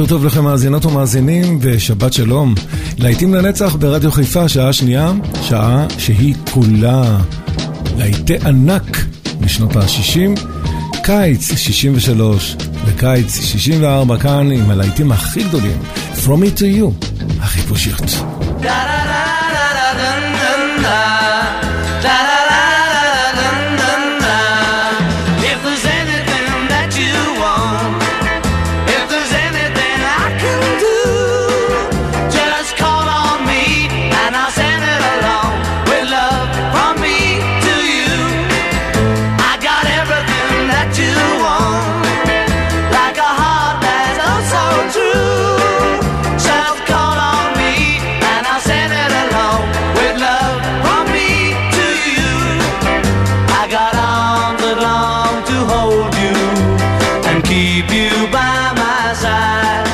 בוקר 0.00 0.10
טוב 0.10 0.24
לכם 0.24 0.44
מאזינות 0.44 0.84
ומאזינים 0.84 1.58
ושבת 1.60 2.12
שלום. 2.12 2.54
להיטים 2.98 3.34
לנצח 3.34 3.74
ברדיו 3.74 4.12
חיפה, 4.12 4.48
שעה 4.48 4.72
שנייה, 4.72 5.12
שעה 5.42 5.86
שהיא 5.98 6.34
כולה 6.50 7.18
להיטי 7.96 8.36
ענק 8.46 8.96
משנות 9.40 9.76
ה-60, 9.76 10.40
קיץ 11.02 11.56
63 11.56 12.56
וקיץ 12.86 13.40
64 13.40 14.18
כאן 14.18 14.50
עם 14.50 14.70
הלהיטים 14.70 15.12
הכי 15.12 15.42
גדולים, 15.42 15.78
From 16.14 16.28
me 16.28 16.58
to 16.58 16.62
you, 16.62 17.06
החיפושיות. 17.40 18.02
keep 57.50 57.90
you 57.90 58.10
by 58.30 58.72
my 58.76 59.12
side. 59.22 59.86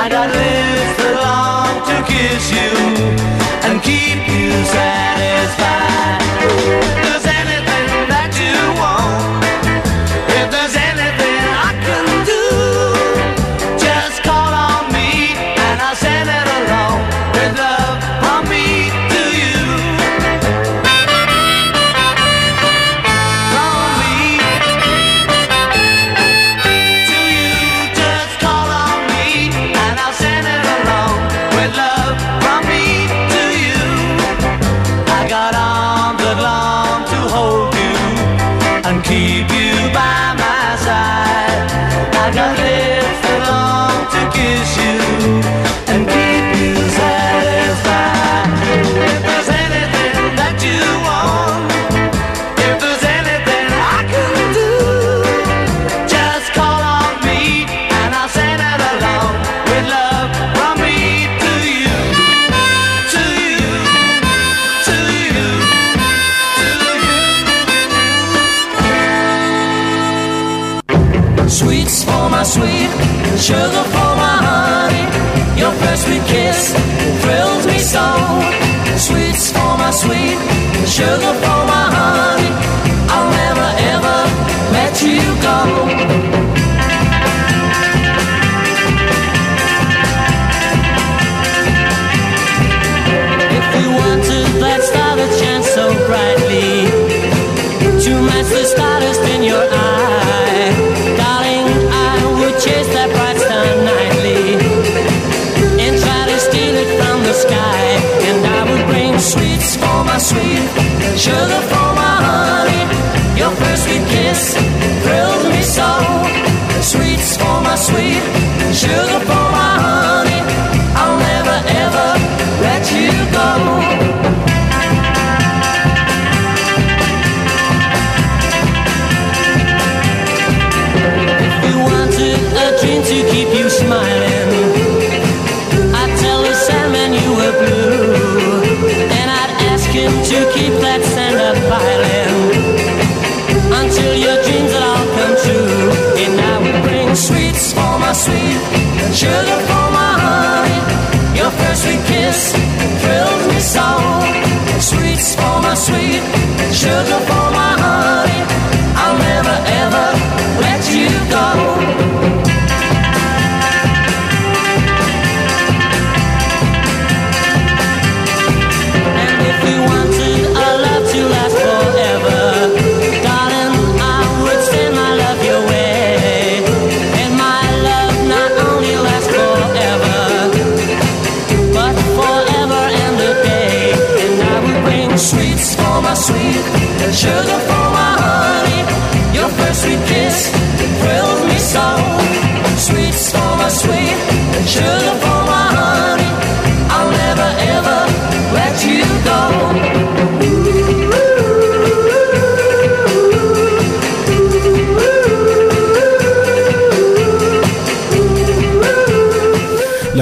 I 0.00 0.08
got 0.08 0.28
lips 0.40 0.94
for 0.98 1.12
long 1.26 1.74
to 1.88 1.96
kiss 2.10 2.44
you 2.58 2.72
and 3.66 3.82
keep 3.82 4.20
you 4.26 4.64
safe. 4.64 4.87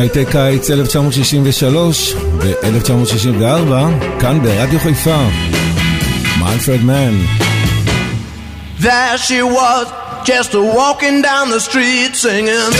להיטי 0.05 0.25
קיץ 0.25 0.69
1963 0.69 2.13
ו-1964, 2.37 3.73
כאן 4.19 4.43
ברדיו 4.43 4.79
חיפה. 4.79 5.27
מנפרד 6.39 6.81
מן. 6.83 7.25
There 8.79 9.17
she 9.27 9.41
was, 9.43 9.85
just 10.25 10.55
a 10.55 10.63
walking 10.79 11.21
down 11.21 11.45
the 11.51 11.59
street 11.59 12.15
singing. 12.15 12.71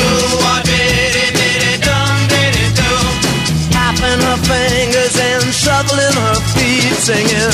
Tapping 3.76 4.22
her 4.30 4.40
fingers 4.52 5.16
and 5.30 5.44
shuffling 5.62 6.16
her 6.26 6.38
feet 6.54 6.96
singing. 7.08 7.52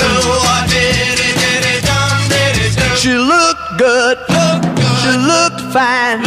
She 3.01 3.13
looked 3.33 3.67
good, 3.77 4.17
she 5.02 5.12
looked 5.18 5.60
fine. 5.74 6.22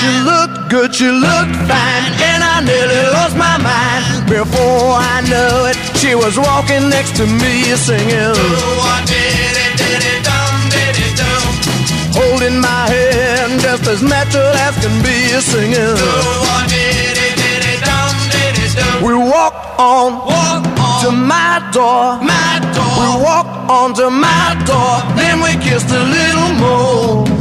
She 0.00 0.10
looked 0.24 0.70
good, 0.70 0.94
she 0.94 1.10
looked 1.10 1.56
fine, 1.68 2.04
and 2.28 2.40
I 2.42 2.60
nearly 2.64 3.02
lost 3.12 3.36
my 3.36 3.56
mind. 3.60 4.02
Before 4.28 4.96
I 4.96 5.20
knew 5.28 5.68
it, 5.70 5.76
she 6.00 6.14
was 6.14 6.38
walking 6.38 6.88
next 6.88 7.16
to 7.16 7.26
me 7.26 7.76
singing. 7.76 8.32
Oh, 8.32 8.96
Holding 12.18 12.60
my 12.60 12.88
hand 12.88 13.60
just 13.60 13.86
as 13.86 14.02
natural 14.02 14.52
as 14.66 14.74
can 14.82 14.94
be 15.04 15.16
singing. 15.40 15.96
Oh, 15.98 16.64
we 19.04 19.14
walk 19.14 19.54
on, 19.78 20.12
walk 20.26 20.64
on 20.66 21.04
to 21.04 21.10
my 21.12 21.60
door, 21.72 22.18
my 22.20 22.58
door. 22.74 22.96
We 23.00 23.08
walk 23.22 23.46
on 23.70 23.94
to 23.94 24.10
my 24.10 24.56
door, 24.66 25.02
then 25.16 25.40
we 25.40 25.52
kissed 25.62 25.90
a 25.90 26.02
little 26.02 26.52
more. 26.58 27.37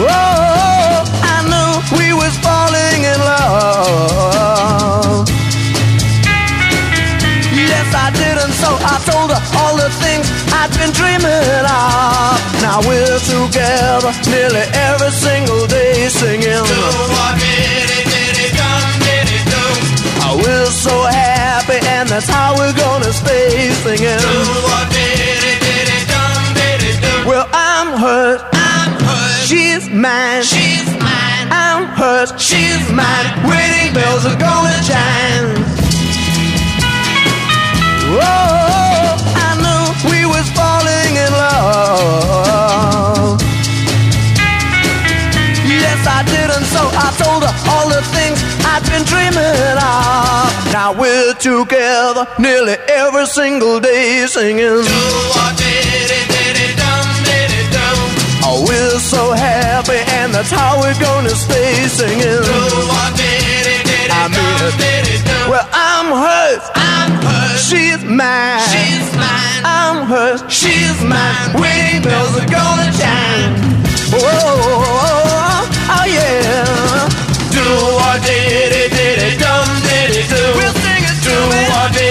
Oh, 0.00 1.02
I 1.26 1.42
knew 1.50 1.82
we 1.98 2.14
was 2.14 2.30
falling 2.38 3.02
in 3.02 3.18
love. 3.18 5.26
Yes, 7.50 7.90
I 7.90 8.14
did, 8.14 8.38
and 8.38 8.54
so 8.54 8.78
I 8.78 9.02
told 9.10 9.34
her 9.34 9.42
all 9.58 9.74
the 9.74 9.90
things 9.98 10.30
I'd 10.54 10.70
been 10.78 10.94
dreaming 10.94 11.66
of. 11.66 12.38
Now 12.62 12.78
we're 12.86 13.18
together 13.26 14.14
nearly 14.30 14.62
every 14.86 15.10
single 15.10 15.66
day 15.66 16.06
singing. 16.08 16.62
Oh, 20.22 20.38
we're 20.38 20.70
so 20.70 20.94
happy, 21.10 21.82
and 21.88 22.08
that's 22.08 22.28
how 22.28 22.54
we're 22.54 22.72
gonna 22.74 23.12
stay 23.12 23.72
singing. 23.82 24.22
Well, 27.26 27.48
I'm 27.52 27.98
hers, 27.98 28.40
I'm 28.42 28.52
hers. 28.52 28.57
She's 29.78 29.90
mine, 29.90 30.42
she's 30.42 30.90
mine. 30.98 31.46
I'm 31.54 31.86
hers, 31.94 32.34
she's 32.36 32.90
mine. 32.90 33.26
Wedding 33.46 33.94
bells 33.94 34.26
are 34.26 34.34
gonna 34.34 34.74
chime. 34.82 35.54
Oh, 38.10 39.14
I 39.38 39.54
knew 39.62 39.86
we 40.10 40.26
was 40.26 40.50
falling 40.58 41.14
in 41.14 41.30
love. 41.30 43.38
Yes, 45.70 46.02
I 46.10 46.26
did, 46.26 46.50
and 46.50 46.66
so 46.74 46.82
I 46.82 47.14
told 47.22 47.46
her 47.46 47.54
all 47.70 47.86
the 47.88 48.02
things 48.10 48.42
I'd 48.66 48.82
been 48.90 49.06
dreaming 49.06 49.78
of. 49.78 50.50
Now 50.72 50.92
we're 50.92 51.34
together 51.34 52.26
nearly 52.40 52.74
every 52.88 53.26
single 53.26 53.78
day 53.78 54.26
singing. 54.26 54.82
Oh, 54.82 56.37
we're 58.68 59.00
so 59.00 59.32
happy, 59.32 59.98
and 60.20 60.32
that's 60.32 60.50
how 60.50 60.78
we're 60.80 61.00
gonna 61.00 61.30
stay 61.30 61.88
singing. 61.88 62.44
I 64.10 64.26
mean 64.28 64.58
it. 64.68 65.22
Well, 65.48 65.66
I'm 65.72 66.12
hers. 66.12 66.64
I'm 66.74 67.12
hers. 67.24 67.64
She's 67.64 68.02
mine. 68.04 68.60
She's 68.68 69.08
mine. 69.16 69.62
I'm 69.64 70.06
hers. 70.06 70.40
She's 70.52 70.98
mine. 71.04 71.54
Wedding 71.54 72.02
bells 72.02 72.36
are 72.36 72.48
gonna 72.48 72.90
chime. 72.98 73.52
Oh, 74.12 74.20
oh, 74.20 74.84
oh, 74.88 75.96
oh 75.96 76.06
yeah. 76.08 77.08
Do 77.52 77.64
or 77.64 78.16
did 78.24 78.72
it, 78.72 78.90
did 78.92 79.18
it, 79.28 79.36
dum 79.40 79.68
did 79.84 80.16
it 80.16 80.28
do. 80.28 80.42
We'll 80.56 80.76
sing 80.84 81.04
it 81.04 81.18
do 81.24 81.36
or 81.36 81.88
did 81.92 82.07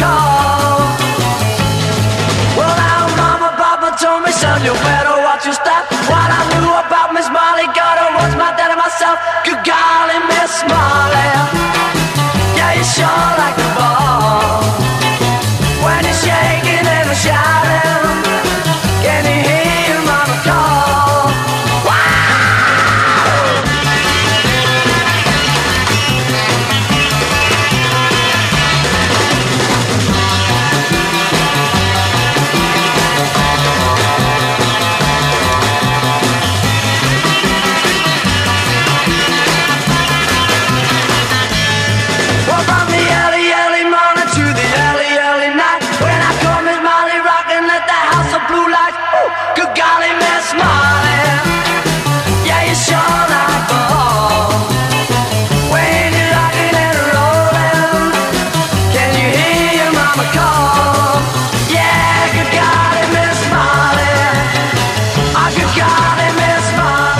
your 0.00 0.31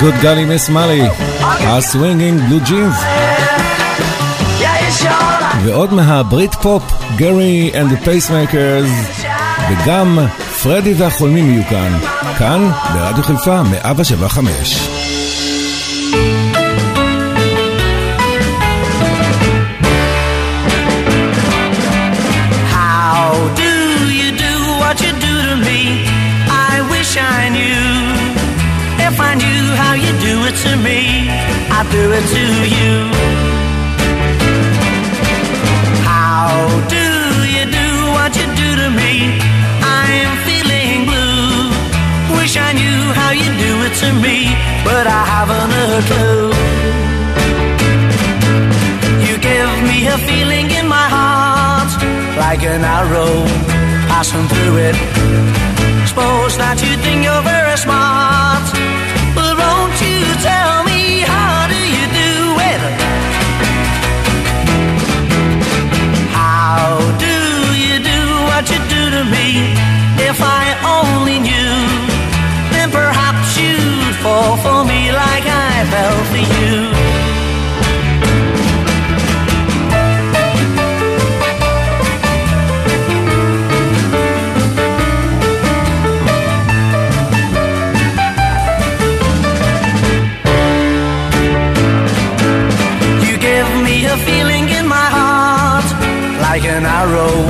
Good 0.03 0.21
Gully 0.21 0.45
Miss 0.45 0.69
Mally, 0.69 1.25
הסווינגינג 1.41 2.41
בלו 2.41 2.59
ג'ינס 2.65 2.97
ועוד 5.65 5.95
מהברית 5.95 6.55
פופ, 6.55 6.83
גרי 7.17 7.71
אנד 7.81 7.93
the 7.93 8.07
Pacemakers, 8.07 9.23
וגם 9.71 10.19
פרדי 10.63 10.95
והחולמים 10.95 11.51
יהיו 11.51 11.63
כאן. 11.71 11.99
כאן, 12.39 12.71
ברדיו 12.95 13.25
חיפה, 13.25 13.63
175. 13.63 14.92
Do 31.91 32.11
it 32.11 32.27
to 32.37 32.45
you. 32.77 32.97
How 36.09 36.49
do 36.89 37.07
you 37.55 37.65
do 37.81 37.89
what 38.17 38.33
you 38.39 38.47
do 38.63 38.69
to 38.81 38.89
me? 39.01 39.13
I'm 39.85 40.33
feeling 40.49 41.05
blue. 41.05 42.39
Wish 42.39 42.57
I 42.57 42.73
knew 42.73 43.01
how 43.13 43.33
you 43.33 43.51
do 43.67 43.73
it 43.87 43.95
to 44.03 44.09
me, 44.25 44.37
but 44.89 45.07
I 45.07 45.23
haven't 45.35 45.73
a 45.85 45.89
clue. 46.09 46.49
You 49.27 49.37
give 49.51 49.73
me 49.91 50.07
a 50.07 50.17
feeling 50.29 50.71
in 50.71 50.89
my 50.89 51.09
heart, 51.17 51.93
like 52.39 52.63
an 52.63 52.85
arrow 52.85 53.45
passing 54.09 54.47
through 54.49 54.77
it. 54.89 54.97
Suppose 56.09 56.57
that 56.57 56.81
you 56.81 56.97
think 57.05 57.25
you're 57.27 57.43
very 57.43 57.77
smart, 57.77 58.65
but 59.35 59.53
won't 59.61 59.97
you 60.01 60.25
tell 60.41 60.82
If 70.35 70.41
I 70.41 70.65
only 70.99 71.39
knew, 71.41 71.77
then 72.73 72.91
perhaps 72.91 73.49
you'd 73.61 74.17
fall 74.25 74.57
for 74.65 74.83
me 74.83 75.13
like 75.13 75.45
I 75.45 75.85
fell 75.93 76.25
for 76.31 76.43
you. 76.57 77.13
an 96.65 96.87
arrow 96.87 97.49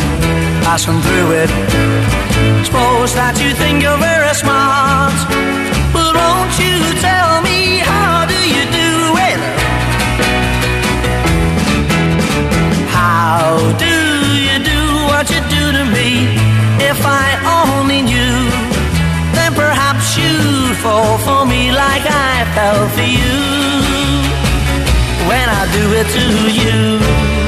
passing 0.65 1.01
through 1.03 1.33
it 1.33 2.22
Suppose 2.65 3.15
that 3.15 3.35
you 3.43 3.51
think 3.55 3.83
you're 3.83 3.99
very 3.99 4.35
smart, 4.35 5.19
but 5.93 6.15
won't 6.15 6.55
you 6.63 6.79
tell 7.03 7.43
me 7.43 7.83
how 7.83 8.25
do 8.25 8.39
you 8.55 8.65
do 8.71 8.91
it? 9.29 9.41
How 12.89 13.59
do 13.77 13.95
you 14.47 14.57
do 14.63 14.81
what 15.11 15.27
you 15.29 15.43
do 15.51 15.65
to 15.79 15.85
me? 15.91 16.33
If 16.91 17.01
I 17.05 17.29
only 17.59 18.01
knew, 18.01 18.39
then 19.37 19.53
perhaps 19.53 20.17
you'd 20.17 20.77
fall 20.79 21.19
for 21.27 21.45
me 21.45 21.73
like 21.73 22.07
I 22.07 22.47
fell 22.55 22.83
for 22.95 23.09
you 23.19 23.37
when 25.29 25.47
I 25.51 25.63
do 25.77 25.85
it 26.01 26.09
to 26.17 26.25
you. 26.61 26.63
you 27.37 27.42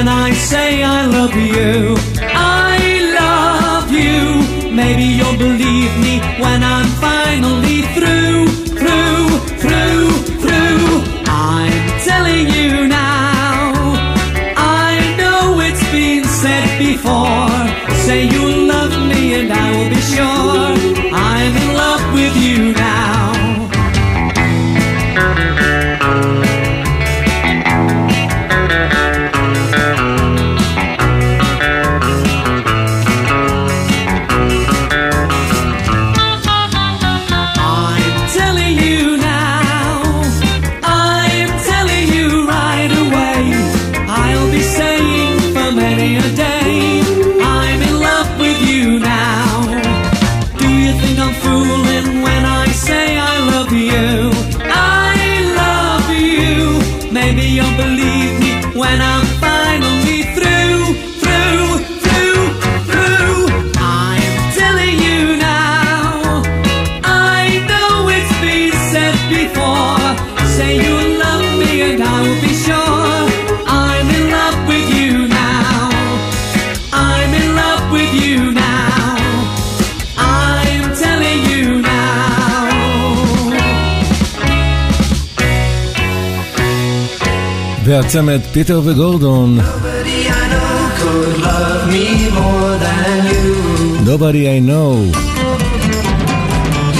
when 0.00 0.08
I 0.08 0.32
say 0.32 0.82
I 0.82 1.04
love 1.04 1.36
you? 1.36 1.89
והצמד 87.99 88.41
פיטר 88.51 88.81
וגורדון. 88.83 89.59
Nobody 94.05 94.47
I 94.47 94.59
know. 94.59 94.91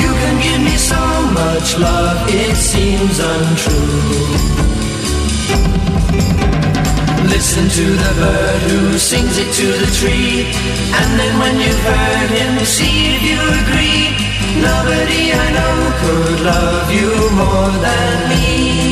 You 0.02 0.12
can 0.22 0.36
give 0.46 0.62
me 0.68 0.76
so 0.92 1.04
much 1.40 1.68
love, 1.78 2.20
it 2.28 2.56
seems 2.72 3.16
untrue. 3.34 4.56
Listen 7.34 7.66
to 7.70 7.86
the 8.04 8.14
bird 8.22 8.62
who 8.70 8.98
sings 8.98 9.38
it 9.38 9.50
to 9.60 9.68
the 9.82 9.90
tree. 10.00 10.48
And 11.00 11.10
then 11.20 11.34
when 11.42 11.56
you've 11.64 11.86
heard 11.94 12.32
him, 12.40 12.54
see 12.66 13.16
if 13.16 13.22
you 13.30 13.40
agree. 13.62 14.04
Nobody 14.70 15.24
I 15.32 15.48
know 15.58 15.78
could 16.02 16.40
love 16.52 16.88
you 16.98 17.12
more 17.42 17.72
than 17.86 18.30
me. 18.32 18.89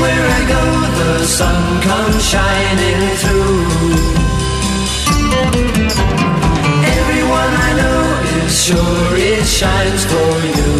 Everywhere 0.00 0.28
I 0.32 0.44
go, 0.48 0.64
the 0.98 1.26
sun 1.26 1.60
comes 1.82 2.24
shining 2.24 3.02
through. 3.20 3.60
Everyone 6.98 7.52
I 7.68 7.70
know 7.80 8.00
is 8.40 8.64
sure 8.64 9.12
it 9.12 9.44
shines 9.44 10.02
for 10.08 10.32
you. 10.56 10.72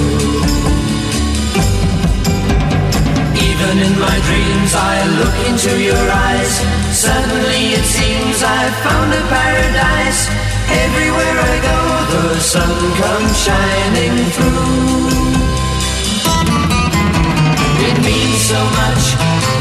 Even 3.44 3.74
in 3.86 3.94
my 4.00 4.16
dreams, 4.24 4.72
I 4.72 4.96
look 5.20 5.36
into 5.52 5.72
your 5.84 6.06
eyes. 6.28 6.52
Suddenly 6.96 7.76
it 7.76 7.84
seems 7.84 8.42
I've 8.42 8.76
found 8.86 9.12
a 9.12 9.22
paradise. 9.28 10.20
Everywhere 10.84 11.36
I 11.52 11.56
go, 11.68 11.78
the 12.14 12.40
sun 12.40 12.72
comes 12.96 13.36
shining 13.44 14.16
through. 14.32 15.49
It 17.90 17.98
means 18.04 18.40
so 18.52 18.60
much 18.80 19.04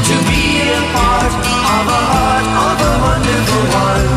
to 0.08 0.14
be 0.30 0.62
a 0.62 0.82
part 0.94 1.32
of 1.76 1.84
a 1.98 2.02
heart 2.12 2.46
of 2.68 2.76
a 2.90 2.94
wonderful 3.06 3.64
one. 3.86 4.08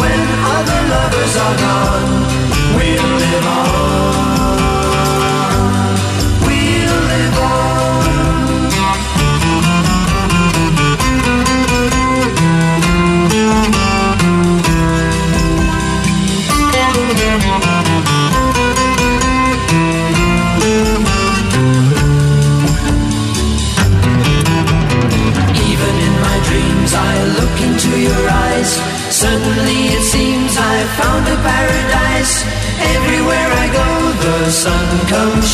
When 0.00 0.20
other 0.56 0.80
lovers 0.94 1.34
are 1.44 1.56
gone, 1.64 2.19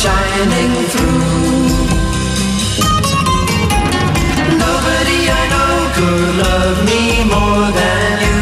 shining 0.03 0.73
through. 0.93 1.57
Nobody 4.65 5.19
I 5.41 5.43
know 5.53 5.75
could 5.97 6.33
love 6.45 6.77
me 6.89 7.01
more 7.33 7.67
than 7.79 8.09
you. 8.25 8.41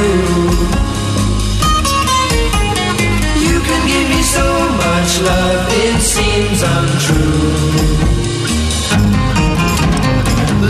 You 3.48 3.58
can 3.68 3.82
give 3.92 4.08
me 4.14 4.22
so 4.38 4.48
much 4.84 5.12
love, 5.30 5.64
it 5.86 6.00
seems 6.16 6.60
untrue. 6.76 7.96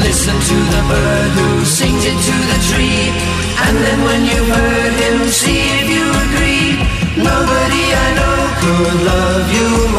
Listen 0.06 0.38
to 0.50 0.58
the 0.74 0.84
bird 0.92 1.30
who 1.38 1.66
sings 1.66 2.04
it 2.12 2.20
to 2.30 2.36
the 2.52 2.60
tree. 2.70 3.06
And 3.66 3.76
then 3.86 4.00
when 4.08 4.22
you've 4.30 4.52
heard 4.58 4.94
him, 5.04 5.18
see 5.42 5.62
if 5.80 5.86
you 5.96 6.06
agree. 6.26 6.70
Nobody 7.18 7.84
I 8.06 8.08
know 8.18 8.38
could 8.62 9.00
love 9.10 9.25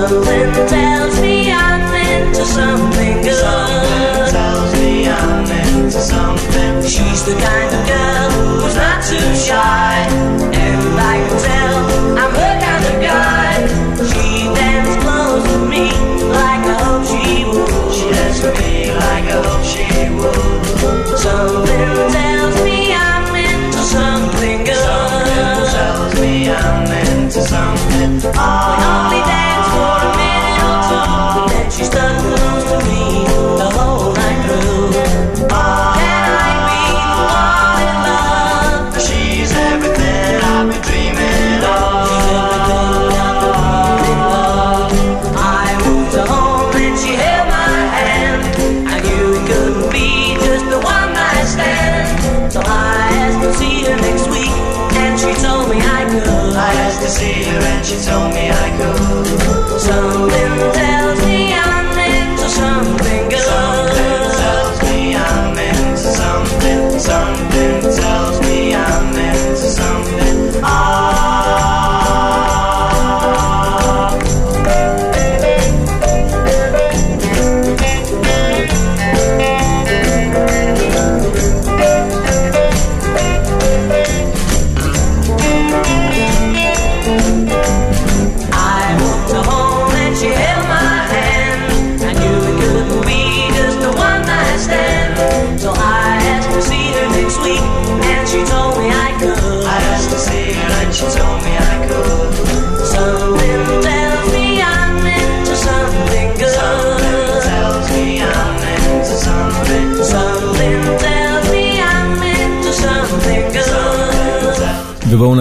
Something 0.00 0.66
tells 0.66 1.20
me 1.20 1.52
I'm 1.52 1.94
into 1.94 2.42
something 2.46 3.20
good. 3.20 3.34
Something 3.34 4.32
tells 4.32 4.72
me 4.80 5.06
I'm 5.06 5.44
into 5.76 6.00
something. 6.00 6.82
She's 6.88 7.26
the 7.26 7.34
kind 7.34 7.74
of 7.74 7.86
girl. 7.86 8.09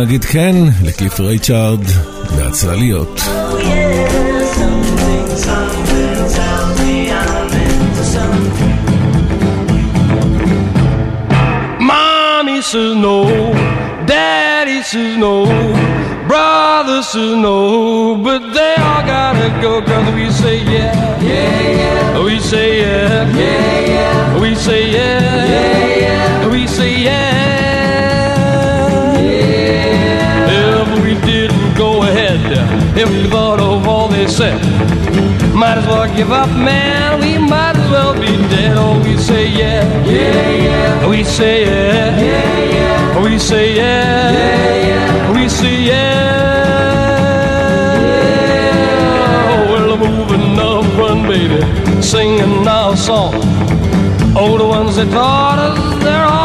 נגיד 0.09 0.24
כן 0.24 0.57
לקליף 0.85 1.20
רייצ'ארד 1.20 1.81
והצלליות. 2.37 3.20
Mommy 11.81 12.59
says 12.70 12.94
no, 13.05 13.18
Daddy 14.11 14.81
says 14.90 15.16
no, 15.24 15.35
brother 16.31 17.00
says 17.11 17.37
no, 17.46 17.59
but 18.27 18.42
they 18.57 18.74
all 18.88 19.03
gotta 19.14 19.48
go 19.64 19.72
cause 19.88 20.09
we 20.16 20.27
say 20.40 20.57
yeah, 20.74 20.92
yeah, 21.31 21.81
yeah. 21.81 22.24
We 22.27 22.35
say 22.50 22.68
yeah, 22.83 23.29
yeah, 23.42 23.94
yeah. 23.94 24.40
We 24.42 24.50
say 24.66 24.83
yeah, 24.96 25.20
yeah, 25.55 26.05
yeah. 26.05 26.48
We 26.53 26.61
say 26.77 26.92
yeah. 27.07 27.67
If 32.99 33.09
we 33.09 33.29
thought 33.29 33.59
of 33.62 33.88
all 33.88 34.09
they 34.09 34.27
said. 34.27 34.59
Might 35.55 35.77
as 35.77 35.85
well 35.88 36.05
give 36.15 36.31
up, 36.31 36.49
man. 36.49 37.19
We 37.21 37.38
might 37.38 37.75
as 37.77 37.89
well 37.89 38.13
be 38.13 38.27
dead. 38.51 38.75
Oh, 38.77 38.99
we 39.03 39.15
say 39.17 39.47
yeah, 39.47 39.83
yeah, 40.05 40.49
yeah. 40.67 41.07
We 41.07 41.23
say 41.23 41.65
yeah, 41.65 42.19
yeah, 42.19 42.73
yeah. 42.75 43.23
We 43.23 43.39
say 43.39 43.75
yeah, 43.75 44.31
yeah, 44.31 44.88
yeah. 44.89 45.33
We 45.33 45.47
say 45.47 45.81
yeah. 45.81 46.39
Oh, 49.49 49.63
yeah. 49.63 49.71
Well, 49.71 49.93
I'm 49.93 49.99
moving 49.99 50.59
up, 50.59 50.85
run, 50.97 51.19
baby, 51.27 51.62
singing 52.01 52.67
our 52.67 52.97
song. 52.97 53.33
Oh, 54.35 54.57
the 54.57 54.67
ones 54.67 54.95
that 54.97 55.09
taught 55.12 55.59
us, 55.59 56.03
they're 56.03 56.25
all 56.25 56.38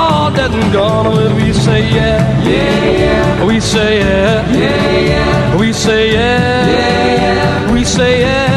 dead 0.48 0.62
and 0.62 0.72
gone. 0.72 1.06
Well, 1.12 1.34
we 1.36 1.52
say 1.52 1.82
yeah, 1.94 2.42
yeah, 2.42 2.90
yeah. 2.90 3.44
We 3.46 3.60
say 3.60 3.98
yeah, 3.98 4.50
yeah, 4.50 4.98
yeah. 5.00 5.56
We 5.58 5.72
say 5.72 6.12
yeah, 6.12 6.66
yeah, 6.66 7.24
yeah. 7.24 7.72
we 7.72 7.84
say 7.84 8.20
yeah. 8.20 8.48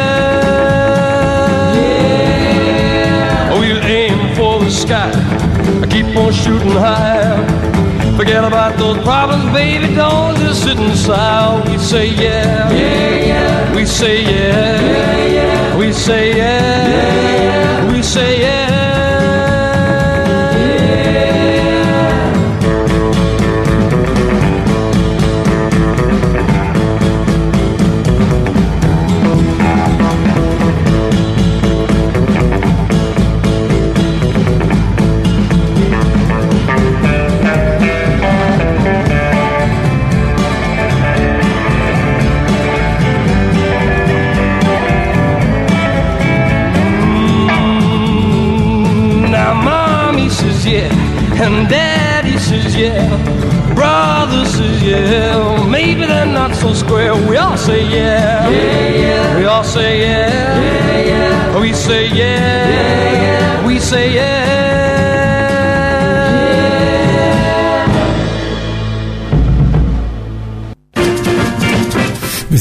yeah. 1.75 3.51
Oh, 3.53 3.59
we'll 3.59 3.83
aim 3.83 4.35
for 4.35 4.59
the 4.59 4.69
sky, 4.71 5.11
I 5.83 5.87
keep 5.87 6.05
on 6.17 6.33
shooting 6.33 6.71
high. 6.71 7.45
Forget 8.17 8.43
about 8.43 8.77
those 8.77 8.97
problems, 9.03 9.51
baby, 9.53 9.93
don't 9.95 10.37
just 10.39 10.63
sit 10.63 10.79
inside. 10.79 11.69
We 11.69 11.77
say 11.77 12.07
yeah, 12.09 12.71
yeah, 12.71 13.25
yeah. 13.31 13.75
We 13.75 13.85
say 13.85 14.23
yeah, 14.23 14.81
yeah, 14.81 15.25
yeah. 15.25 15.77
We 15.77 15.93
say 15.93 16.35
yeah, 16.35 16.87
yeah, 16.87 17.43
yeah. 17.43 17.91
We 17.91 18.01
say 18.01 18.39
yeah. 18.41 18.66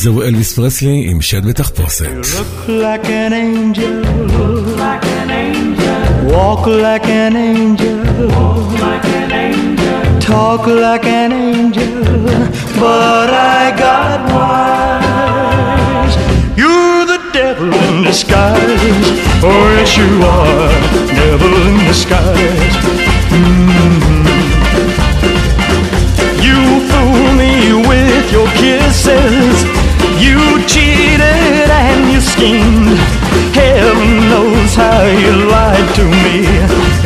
זהו 0.07 0.23
אלוויס 0.23 0.53
פרסלי 0.53 1.07
עם 1.11 1.21
שד 1.21 1.47
בתחפושת. 1.47 2.27
Like 2.69 3.07
an 3.07 3.33
angel. 3.33 4.05
Walk 6.33 6.65
like 6.87 7.07
an 7.23 7.35
angel. 7.47 7.99
Talk 10.31 10.63
like 10.85 11.07
an 11.23 11.33
angel. 11.49 11.95
But 12.83 13.31
I 13.59 13.63
got 13.85 14.21
wise. 14.35 16.15
You're 16.61 17.05
the 17.13 17.21
devil 17.39 17.71
in 17.87 17.97
disguise. 18.09 19.07
Oh, 19.49 19.67
yes, 19.77 19.93
you 20.01 20.11
are. 20.39 20.71
Devil 21.21 21.53
in 21.67 21.75
disguise. 21.91 22.77
Mm-hmm. 23.35 24.27
You 26.47 26.61
fool 26.91 27.27
me 27.43 27.55
with 27.91 28.27
your 28.37 28.49
kisses 28.61 29.86
you 30.19 30.65
cheated 30.67 31.21
and 31.21 32.13
you 32.13 32.21
schemed. 32.21 32.99
Heaven 33.55 34.29
knows 34.29 34.75
how 34.75 35.03
you 35.05 35.33
lied 35.49 35.89
to 35.97 36.05
me. 36.05 36.45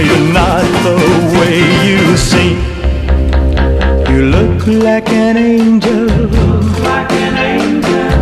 You're 0.07 0.33
not 0.33 0.65
the 0.87 0.97
way 1.39 1.59
you 1.89 2.17
seem. 2.17 2.59
You 4.11 4.21
look 4.37 4.67
like 4.67 5.09
an 5.11 5.37
angel. 5.37 6.07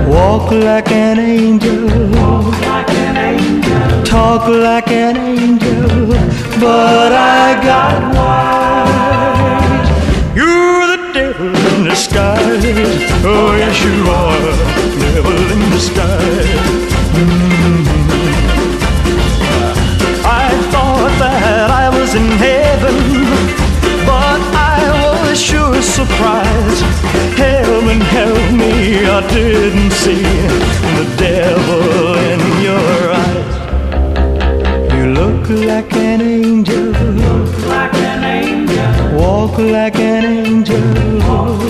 Walk 0.09 0.51
like 0.51 0.91
an 0.91 1.19
angel. 1.19 1.89
Talk 4.05 4.49
like 4.49 4.89
an 4.89 5.17
angel. 5.17 6.09
But 6.61 7.13
I 7.13 7.61
got 7.63 8.15
wise. 8.17 9.89
You're 10.37 10.87
the 10.97 11.01
devil 11.13 11.49
in 11.49 11.85
disguise. 11.85 12.65
Oh, 13.25 13.55
yes, 13.57 13.77
you 13.85 14.11
are. 14.11 14.68
Devil 15.19 15.51
in 15.51 15.71
disguise. 15.71 16.93
I 20.25 20.49
thought 20.71 21.13
that 21.19 21.71
I 21.85 21.89
was 21.99 22.15
in 22.15 22.29
heaven, 22.47 22.99
but 24.07 24.41
I 24.55 24.79
was 25.11 25.41
sure 25.41 25.83
surprised. 25.83 26.85
Heaven 27.35 28.01
help 28.01 28.45
me, 28.63 29.07
I 29.07 29.21
didn't 29.35 29.91
see 29.91 30.23
the 30.99 31.07
devil 31.27 32.15
in 32.31 32.41
your 32.69 32.99
eyes. 33.25 33.55
You 34.95 35.05
look 35.21 35.43
like 35.51 35.93
an 35.97 36.21
angel, 36.21 36.93
Like 37.67 37.95
an 37.95 38.23
angel, 38.23 39.19
walk 39.19 39.59
like 39.59 39.99
an 39.99 40.25
angel, 40.47 40.79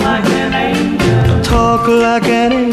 like 0.05 0.29
an 0.43 0.53
angel. 0.53 1.41
talk 1.41 1.87
like 1.87 2.25
an 2.25 2.51
angel, 2.53 2.68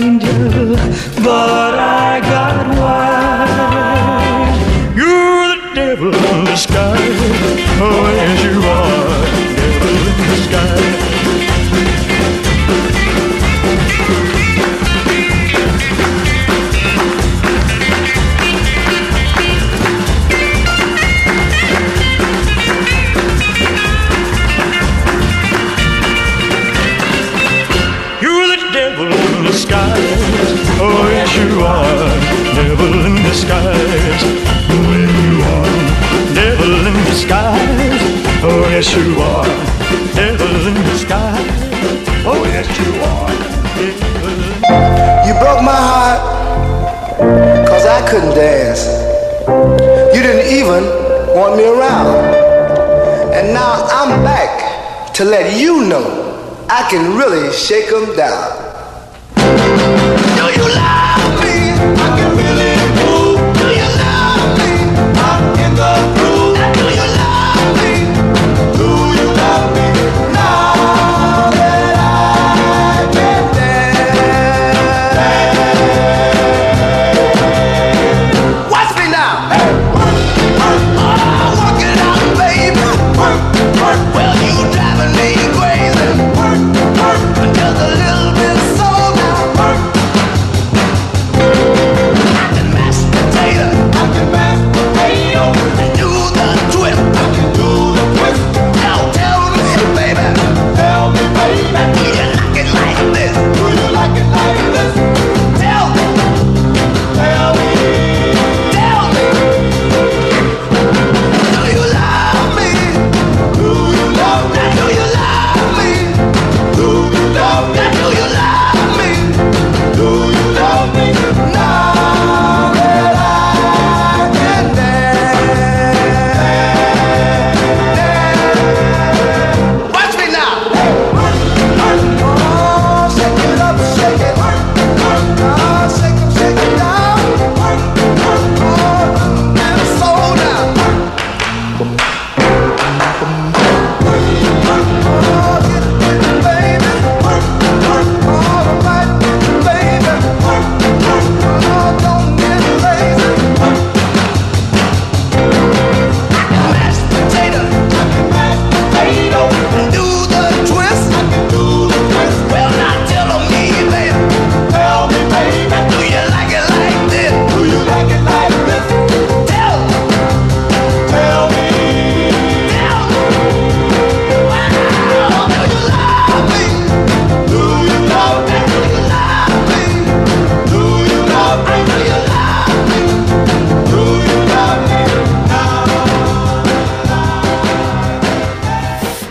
but 1.27 1.75
I 1.75 2.21
got 2.33 2.57
wise. 2.79 4.59
You're 5.01 5.47
the 5.53 5.59
devil 5.75 6.13
in 6.15 6.39
disguise. 6.45 7.21
Oh, 7.83 8.07
yes, 8.21 8.36
you 31.43 31.61
are. 31.63 32.11
Devil 32.57 33.07
in 33.07 33.17
disguise. 33.23 33.77
Yes, 34.07 34.23
you 34.25 35.43
are. 35.53 35.71
Devil 36.35 36.87
in 36.91 36.97
disguise. 37.11 38.03
Oh, 38.49 38.61
yes, 38.71 38.89
you 38.97 39.09
are. 39.21 39.49
Devil 40.15 40.67
in 40.69 40.75
disguise. 40.91 41.51
Oh, 42.27 42.43
yes, 42.55 42.69
you 42.79 42.93
are. 43.13 43.35
Devil 43.77 44.35
in- 44.35 45.27
You 45.27 45.35
broke 45.43 45.63
my 45.63 45.81
heart 45.91 46.21
because 47.65 47.87
I 47.87 48.01
couldn't 48.09 48.35
dance. 48.35 48.83
You 50.15 50.21
didn't 50.23 50.49
even 50.59 50.83
want 51.37 51.57
me 51.57 51.65
around. 51.65 52.17
And 53.37 53.53
now 53.53 53.87
I'm 53.91 54.23
back 54.25 55.13
to 55.15 55.25
let 55.25 55.57
you 55.59 55.85
know 55.85 56.05
I 56.69 56.83
can 56.91 57.17
really 57.17 57.53
shake 57.53 57.89
'em 57.93 58.17
down. 58.17 58.49
Do 60.39 60.47
you 60.59 60.67
love 60.81 61.26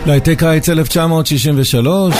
להיטי 0.06 0.36
קיץ 0.36 0.68
1963. 0.68 2.14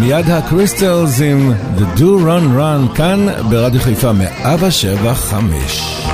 מיד 0.00 0.30
הקריסטלס 0.30 1.20
עם 1.20 1.52
The 1.78 1.98
Do 1.98 2.00
Run 2.00 2.58
Run 2.58 2.96
כאן 2.96 3.26
ברדיו 3.50 3.80
חיפה 3.80 4.12
107 4.12 5.14
5. 5.14 6.08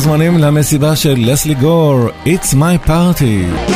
מוזמנים 0.00 0.38
למסיבה 0.38 0.96
של 0.96 1.14
לסלי 1.18 1.54
גור, 1.54 1.98
It's 2.26 2.54
My 2.54 2.88
Party. 2.88 3.70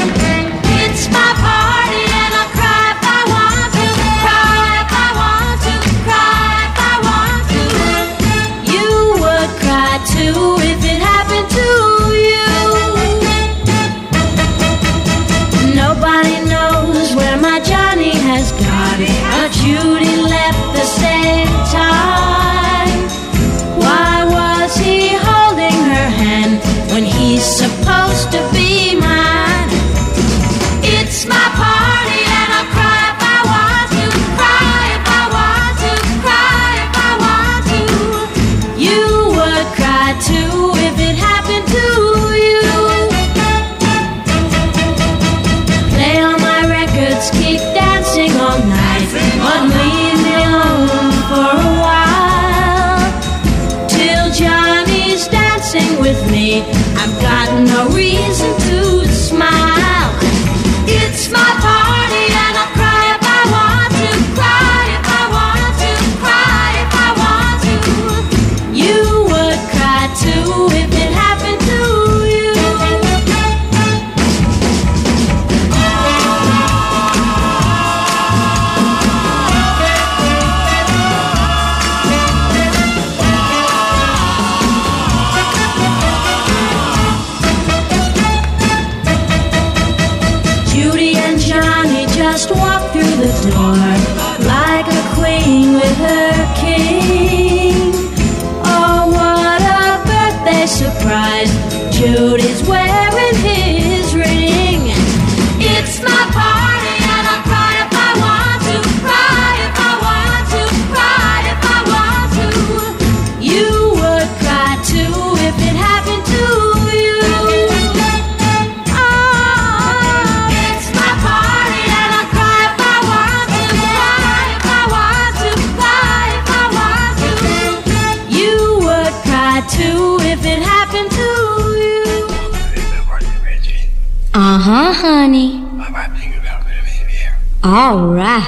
alright. 137.74 138.46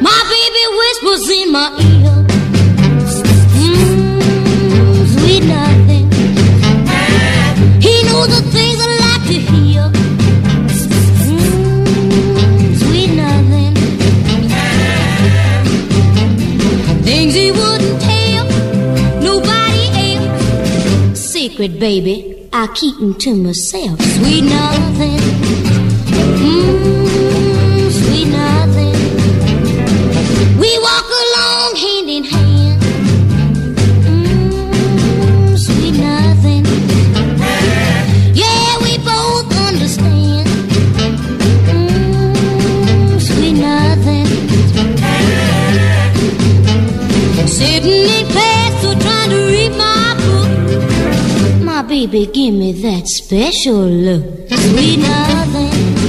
My 0.00 0.20
baby 0.32 0.64
whispers 0.78 1.28
in 1.38 1.52
my 1.52 1.68
ear. 1.90 2.16
Mmm, 3.60 5.06
sweet 5.14 5.44
nothing. 5.44 6.06
He 7.86 7.94
knows 8.04 8.28
the 8.34 8.42
things 8.54 8.78
I 8.80 8.88
like 9.04 9.24
to 9.32 9.38
hear. 9.52 9.84
Mmm, 11.28 12.76
sweet 12.82 13.10
nothing. 13.22 13.74
Things 17.04 17.34
he 17.34 17.46
wouldn't 17.52 18.00
tell 18.00 18.44
nobody 19.20 19.84
else. 20.08 21.20
Secret, 21.20 21.78
baby, 21.78 22.48
I 22.50 22.66
keep 22.68 22.96
'em 22.98 23.12
to 23.24 23.34
myself. 23.34 24.00
Sweet 24.16 24.44
nothing. 24.44 25.20
Mmm. 26.40 26.83
baby, 52.06 52.26
give 52.26 52.54
me 52.54 52.72
that 52.72 53.06
special 53.06 53.86
look. 53.86 54.48
Sweet 54.50 54.98
nothing. 54.98 56.03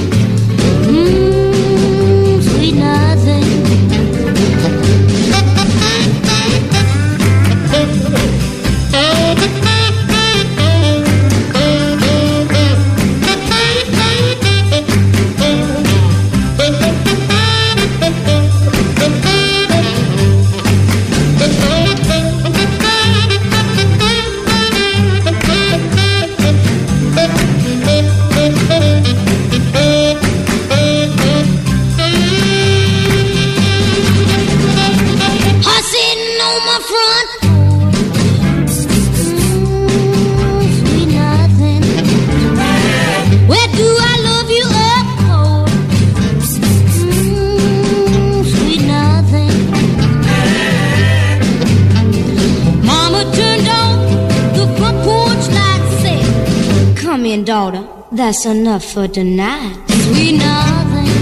Mommy 57.26 57.34
and 57.34 57.46
daughter, 57.46 57.84
that's 58.12 58.46
enough 58.46 58.84
for 58.84 59.08
tonight. 59.08 59.74
Sweet 59.88 60.36
nothing. 60.38 61.12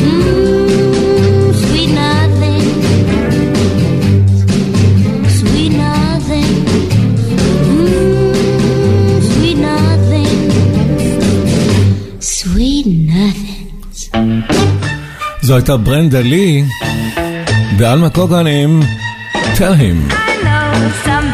Mm, 0.00 1.52
sweet 1.64 1.90
nothing. 2.02 2.64
Sweet 5.38 5.72
nothing. 5.84 6.52
Mm, 7.72 9.20
sweet 9.32 9.58
nothing. 9.68 10.34
Sweet 12.20 12.86
זו 15.42 15.54
הייתה 15.54 15.76
ברנדה 15.76 16.20
לי 16.20 16.64
ואלמה 17.78 18.10
קוגן 18.10 18.46
Tell 19.58 19.74
him. 19.74 19.98
I 20.10 20.32
know 20.44 20.90
some 21.04 21.25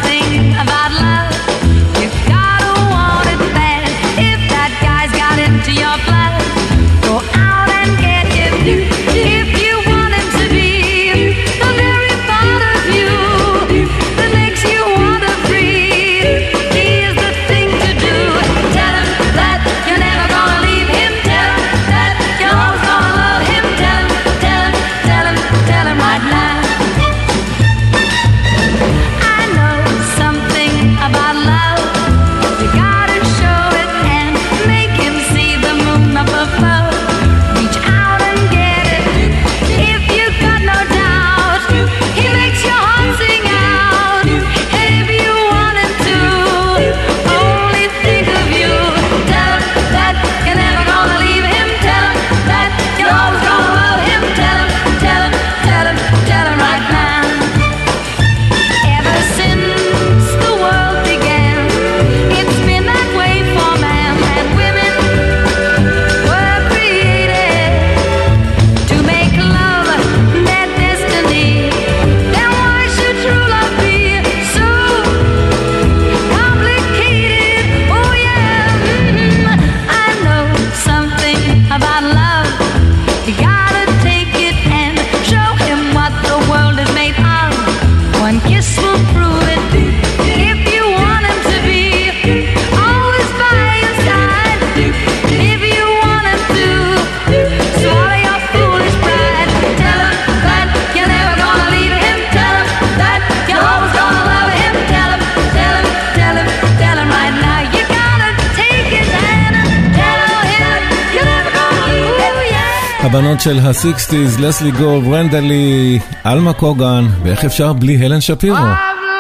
הבנות 113.11 113.41
של 113.41 113.59
ה-60's, 113.59 114.41
לסלי 114.41 114.71
גוב, 114.71 115.13
רנדלי, 115.13 115.99
אלמה 116.25 116.53
קוגן, 116.53 117.05
ואיך 117.23 117.45
אפשר 117.45 117.73
בלי 117.73 118.05
הלן 118.05 118.21
שפירו? 118.21 118.57
I've 118.57 118.63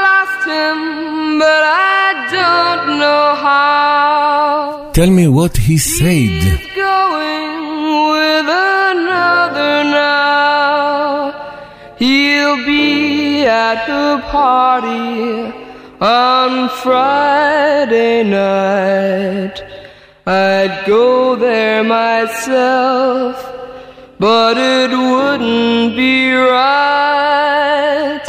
lost 0.07 0.43
him, 0.47 0.77
but 1.39 1.63
I 1.63 2.09
don't 2.37 2.87
know 3.01 3.23
how. 3.45 4.91
Tell 4.93 5.11
me 5.19 5.27
what 5.27 5.57
he 5.67 5.77
said. 5.77 6.41
He's 6.47 6.67
going 6.87 7.53
with 8.13 8.47
another 8.89 9.75
now. 9.83 11.33
He'll 12.03 12.61
be 12.65 13.45
at 13.45 13.79
the 13.91 14.07
party 14.31 15.53
on 16.01 16.51
Friday 16.83 18.17
night. 18.23 19.55
I'd 20.25 20.75
go 20.95 21.35
there 21.45 21.83
myself, 21.83 23.35
but 24.22 24.56
it 24.56 24.90
wouldn't 24.90 25.96
be 25.96 26.30
right. 26.32 28.22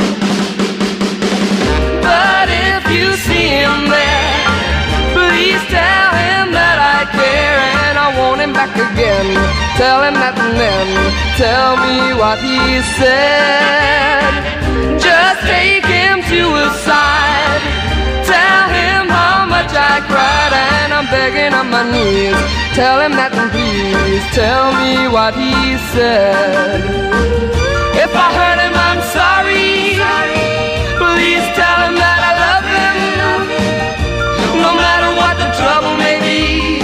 But 2.01 2.47
if 2.49 2.83
you 2.89 3.13
see 3.13 3.61
him 3.61 3.93
there, 3.93 4.49
please 5.13 5.61
tell 5.69 6.09
him 6.25 6.49
that 6.57 6.77
I 6.97 7.05
care 7.13 7.61
and 7.85 7.95
I 8.05 8.09
want 8.17 8.41
him 8.41 8.53
back 8.57 8.73
again. 8.73 9.37
Tell 9.77 10.01
him 10.01 10.17
that 10.17 10.33
and 10.33 10.57
then 10.57 10.87
tell 11.37 11.77
me 11.85 12.17
what 12.17 12.41
he 12.41 12.81
said. 12.97 14.33
Just 14.97 15.45
take 15.45 15.85
him 15.85 16.25
to 16.25 16.41
his 16.57 16.73
side. 16.89 17.61
Tell 18.25 18.65
him 18.81 19.13
how 19.13 19.45
much 19.45 19.69
I 19.69 20.01
cried 20.09 20.53
and 20.57 20.89
I'm 20.89 21.05
begging 21.13 21.53
on 21.53 21.69
my 21.69 21.85
knees. 21.85 22.62
Tell 22.73 23.01
him 23.01 23.11
that 23.11 23.29
please 23.53 24.25
tell 24.33 24.73
me 24.81 25.05
what 25.13 25.37
he 25.37 25.77
said. 25.93 26.81
If 27.93 28.09
I 28.09 28.27
hurt 28.33 28.59
him, 28.65 28.73
I'm 28.73 29.01
sorry. 29.13 29.93
Please 30.97 31.45
tell 31.53 31.79
him 31.85 31.93
that 32.01 32.19
I 32.29 32.33
love 32.33 32.65
him. 32.65 32.97
No 34.57 34.73
matter 34.73 35.13
what 35.21 35.37
the 35.37 35.53
trouble 35.53 35.93
may 36.01 36.17
be, 36.25 36.81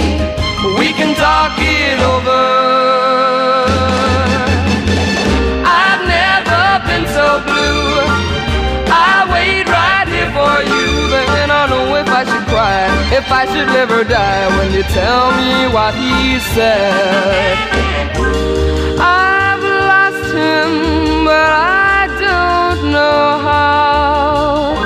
we 0.78 0.94
can 0.94 1.10
talk 1.18 1.58
it 1.58 1.98
over. 1.98 2.38
I've 5.66 6.06
never 6.06 6.86
been 6.86 7.06
so 7.10 7.42
blue. 7.50 8.39
I 12.20 12.24
should 12.24 12.48
cry, 12.48 12.84
if 13.16 13.32
I 13.32 13.46
should 13.46 13.68
live 13.72 13.90
or 13.90 14.04
die 14.04 14.46
when 14.58 14.74
you 14.74 14.82
tell 14.92 15.32
me 15.40 15.72
what 15.72 15.94
he 15.94 16.38
said. 16.52 17.56
I've 19.00 19.64
lost 19.88 20.28
him, 20.28 21.24
but 21.24 21.48
I 21.48 22.12
don't 22.20 22.92
know 22.92 23.24
how. 23.48 24.76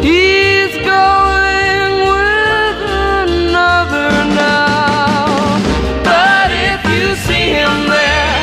He's 0.00 0.72
going 0.88 1.92
with 2.08 2.80
another 3.28 4.08
now. 4.32 5.60
But 6.00 6.48
if 6.48 6.80
you 6.96 7.12
see 7.28 7.60
him 7.60 7.74
there, 7.92 8.40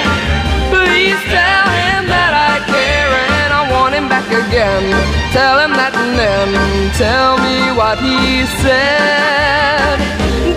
please 0.69 1.17
tell 1.25 1.65
him 1.81 2.05
that 2.13 2.33
I 2.37 2.53
care 2.69 3.13
and 3.41 3.49
I 3.51 3.61
want 3.73 3.95
him 3.95 4.07
back 4.07 4.29
again. 4.29 4.85
Tell 5.33 5.57
him 5.57 5.73
that 5.73 5.95
and 5.95 6.19
then 6.19 6.70
tell 6.97 7.37
me 7.37 7.71
what 7.79 7.97
he 7.99 8.45
said. 8.63 9.97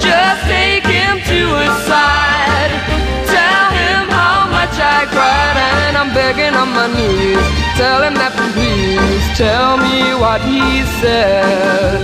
Just 0.01 0.41
take 0.47 0.87
him 0.87 1.19
to 1.31 1.41
his 1.63 1.77
side. 1.91 2.73
Tell 3.27 3.67
him 3.81 4.03
how 4.11 4.49
much 4.51 4.77
I 4.79 5.07
cried 5.15 5.57
and 5.57 5.97
I'm 5.97 6.11
begging 6.15 6.55
on 6.55 6.69
my 6.73 6.87
knees. 6.95 7.45
Tell 7.77 8.03
him 8.03 8.15
that 8.15 8.33
please 8.39 9.25
tell 9.37 9.77
me 9.79 10.15
what 10.23 10.41
he 10.43 10.83
said. 11.01 12.01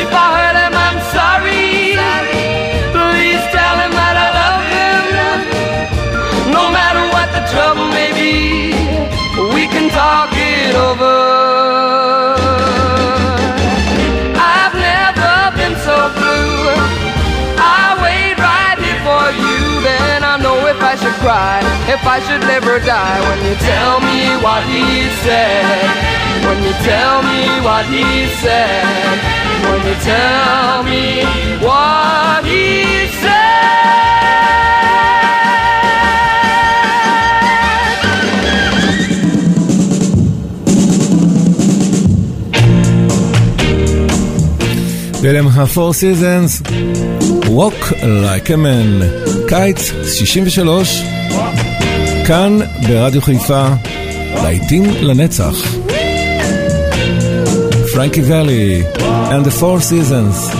If 0.00 0.10
I 0.12 0.26
hurt 0.36 0.56
him, 0.64 0.74
I'm 0.86 1.00
sorry. 1.16 1.96
Please 2.96 3.42
tell 3.56 3.76
him 3.82 3.92
that 4.00 4.16
I 4.26 4.28
love 4.40 4.64
him. 4.76 5.04
No 6.56 6.64
matter 6.70 7.04
what 7.14 7.28
the 7.36 7.42
trouble 7.52 7.88
may 7.98 8.12
be, 8.12 8.72
we 9.54 9.66
can 9.66 9.90
talk 9.90 10.30
it 10.32 10.74
over. 10.74 11.49
if 21.09 21.09
I 21.09 21.09
should 21.09 21.17
cry, 21.25 21.59
if 21.95 22.05
I 22.05 22.19
should 22.25 22.43
live 22.45 22.65
or 22.67 22.79
die. 22.79 23.19
When 23.27 23.39
you 23.47 23.55
tell 23.55 23.99
me 24.01 24.19
what 24.45 24.61
he 24.69 24.83
said, 25.25 25.65
when 26.45 26.61
you 26.61 26.73
tell 26.85 27.23
me 27.23 27.41
what 27.65 27.85
he 27.89 28.05
said, 28.43 29.17
when 29.65 29.81
you 29.89 29.95
tell 30.11 30.83
me 30.83 31.25
what 31.65 32.45
he 32.45 33.07
said. 33.21 33.45
ואלה 45.21 45.39
הם 45.39 45.47
ה-Four 45.47 45.93
Seasons, 46.01 46.51
Walk 47.57 47.81
Like 48.03 48.49
a 48.51 48.57
Man, 48.57 49.28
קיץ 49.50 49.92
63, 50.04 51.02
כאן 52.26 52.58
ברדיו 52.88 53.22
חיפה, 53.22 53.66
להיטים 54.42 54.84
לנצח. 55.00 55.54
פרנקי 57.92 58.22
ואלי 58.22 58.82
and 59.30 59.46
the 59.46 59.60
Four 59.60 59.80
Seasons. 59.80 60.56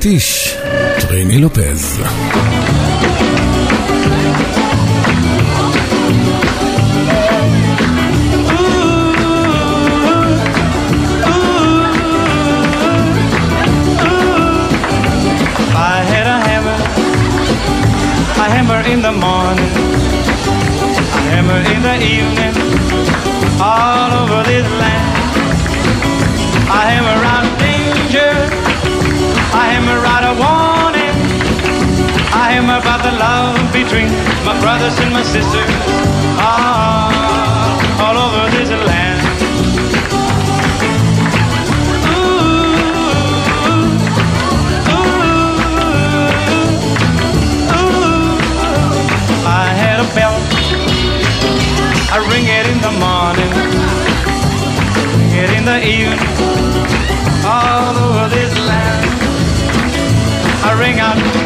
פטיש. 0.00 0.56
ריני 1.10 1.38
לופז. 1.38 1.98
Between 33.90 34.12
my 34.44 34.56
brothers 34.60 34.96
and 35.00 35.12
my 35.12 35.22
sisters, 35.24 35.68
all, 36.38 36.46
ah, 36.46 38.06
all 38.06 38.16
over 38.24 38.46
this 38.56 38.70
land. 38.70 39.18
I 49.44 49.66
had 49.82 49.98
a 49.98 50.08
bell. 50.14 50.38
I 52.14 52.18
ring 52.30 52.46
it 52.46 52.66
in 52.70 52.78
the 52.86 52.94
morning, 53.02 53.50
ring 55.18 55.34
it 55.42 55.50
in 55.58 55.64
the 55.64 55.78
evening, 55.82 56.20
all 57.44 57.96
over 58.06 58.28
this 58.28 58.54
land. 58.68 59.04
I 60.62 60.78
ring 60.78 61.00
out 61.00 61.39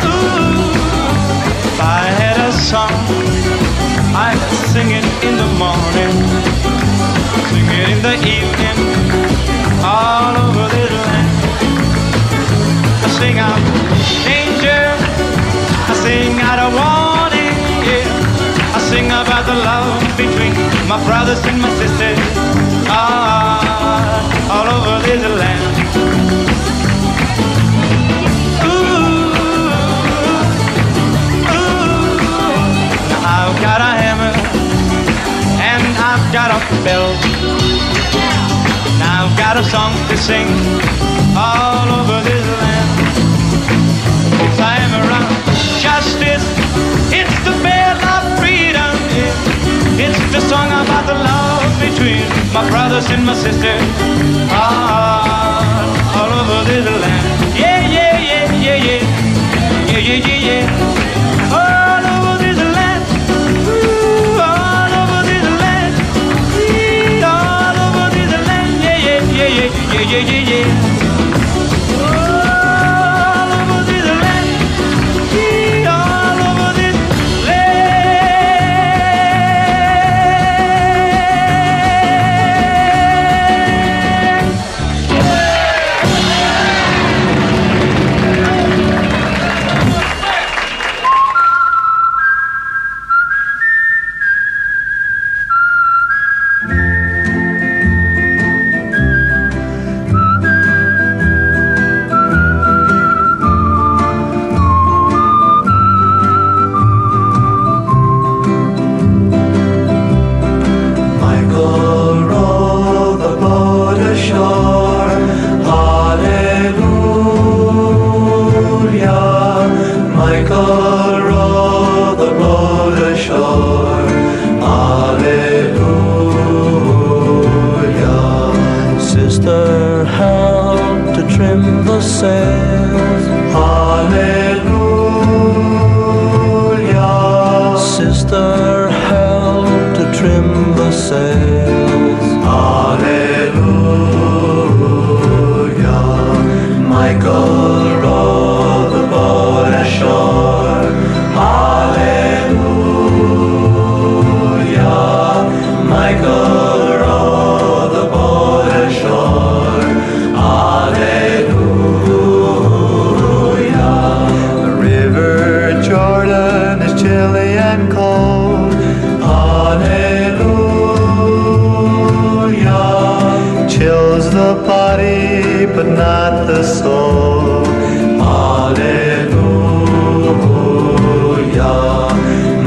ooh. 0.06 0.70
If 1.66 1.80
I 1.82 2.04
had 2.22 2.38
a 2.50 2.52
song, 2.54 2.94
I'd 4.16 4.40
sing 4.72 4.92
it 4.92 5.06
in 5.28 5.36
the 5.38 5.50
morning, 5.64 6.14
sing 7.50 7.68
it 7.80 7.90
in 7.90 8.00
the 8.02 8.16
evening, 8.38 8.65
sing 16.56 16.64
a 16.64 16.70
warning, 16.70 17.58
yeah. 17.84 18.76
I 18.76 18.80
sing 18.90 19.08
about 19.08 19.46
the 19.46 19.56
love 19.56 20.02
between 20.16 20.54
my 20.88 20.98
brothers 21.06 21.44
and 21.46 21.62
my 21.62 21.70
sisters, 21.80 22.20
ah, 22.88 24.54
all 24.54 24.68
over 24.76 25.04
this 25.06 25.22
land. 25.40 25.76
I've 33.28 33.56
got 33.62 33.80
a 33.82 33.92
hammer 34.02 34.34
and 35.72 35.84
I've 36.10 36.26
got 36.32 36.50
a 36.56 36.60
bell. 36.86 37.12
Now 39.00 39.26
I've 39.26 39.38
got 39.38 39.58
a 39.58 39.64
song 39.64 39.94
to 40.10 40.18
sing 40.18 40.48
all 41.36 41.90
over 42.00 42.24
this 42.24 42.46
land. 42.48 42.65
Justice. 46.06 46.46
It's 47.12 47.36
the 47.46 47.56
bell 47.66 47.98
of 48.14 48.38
freedom. 48.40 48.94
yeah. 49.18 50.06
It's 50.06 50.20
the 50.34 50.42
song 50.42 50.68
about 50.70 51.06
the 51.08 51.16
love 51.16 51.66
between 51.82 52.22
my 52.54 52.68
brothers 52.70 53.10
and 53.10 53.26
my 53.26 53.34
sisters. 53.34 53.82
Ah, 54.52 56.18
all 56.18 56.32
over 56.42 56.62
this 56.70 56.86
land. 56.86 57.58
Yeah, 57.58 57.82
yeah, 57.98 58.20
yeah, 58.20 58.54
yeah, 58.66 58.88
yeah. 58.88 59.02
Yeah, 59.92 60.00
yeah, 60.08 60.28
yeah, 60.28 60.48
yeah. 60.48 61.58
All 61.60 62.06
over 62.14 62.36
this 62.44 62.60
land. 62.78 63.04
Ooh, 63.68 64.38
all 64.50 64.94
over 65.02 65.22
this 65.30 65.48
land. 65.62 65.94
Ee, 66.62 67.24
All 67.24 67.78
over 67.86 68.08
this 68.16 68.32
land. 68.48 68.72
Yeah, 68.84 68.98
yeah, 69.08 69.22
yeah, 69.40 69.50
yeah, 69.58 69.70
yeah, 69.94 70.12
yeah, 70.12 70.32
yeah, 70.32 70.50
yeah. 70.52 70.95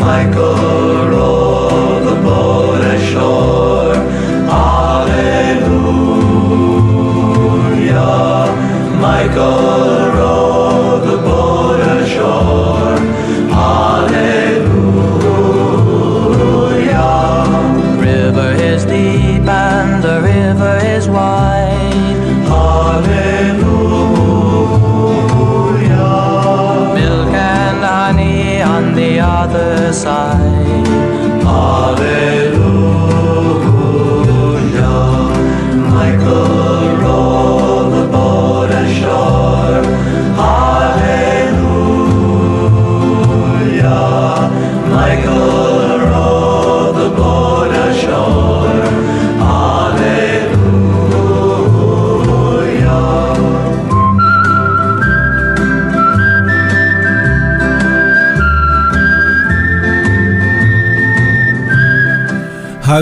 Michael 0.00 0.67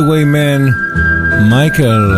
Highwayman, 0.06 0.62
מייקל. 1.50 2.14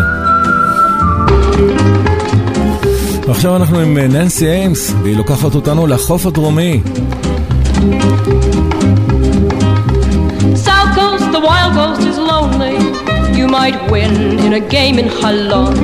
ועכשיו 3.26 3.56
אנחנו 3.56 3.78
עם 3.78 3.98
ננסי 3.98 4.46
איימס, 4.46 4.94
והיא 5.02 5.16
לוקחת 5.16 5.54
אותנו 5.54 5.86
לחוף 5.86 6.26
הדרומי. 6.26 6.80
South 10.66 10.92
Coast, 10.98 11.26
the 11.32 11.40
wild 11.48 11.72
coast 11.78 12.02
is 12.10 12.18
lonely. 12.32 12.76
You 13.38 13.46
might 13.58 13.78
win 13.92 14.14
in 14.46 14.52
a 14.52 14.62
game 14.76 14.96
in 15.02 15.08
Jalon, 15.20 15.74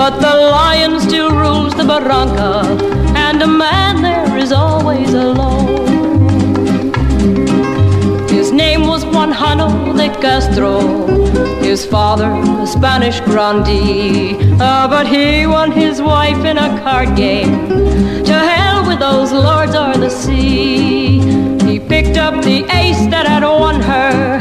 but 0.00 0.14
the 0.24 0.34
lion 0.56 0.92
still 1.06 1.30
rules 1.44 1.72
the 1.80 1.86
barranca, 1.92 2.52
and 3.26 3.36
a 3.48 3.50
man 3.64 3.94
there 4.08 4.36
is 4.44 4.50
always 4.52 5.10
alone. 5.26 5.84
His 8.36 8.48
name 8.52 8.82
was 8.92 9.02
Juan 9.34 9.96
de 9.96 10.08
Castro, 10.20 11.06
his 11.60 11.84
father 11.84 12.30
a 12.30 12.66
Spanish 12.66 13.18
grandee. 13.20 14.36
Ah, 14.60 14.86
but 14.88 15.06
he 15.06 15.46
won 15.46 15.72
his 15.72 16.00
wife 16.00 16.44
in 16.44 16.56
a 16.56 16.68
card 16.80 17.16
game. 17.16 17.68
To 18.24 18.32
hell 18.32 18.86
with 18.86 19.00
those 19.00 19.32
lords 19.32 19.74
or 19.74 19.94
the 19.94 20.08
sea. 20.08 21.20
He 21.68 21.80
picked 21.80 22.16
up 22.16 22.44
the 22.44 22.64
ace 22.70 23.04
that 23.10 23.26
had 23.26 23.42
won 23.42 23.80
her, 23.80 24.38